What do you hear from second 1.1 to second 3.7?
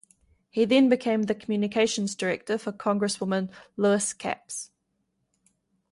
the communications director for Congresswoman